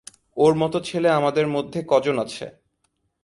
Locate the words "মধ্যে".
1.47-1.79